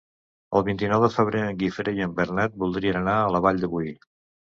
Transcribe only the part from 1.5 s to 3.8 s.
Guifré i en Bernat voldrien anar a la Vall de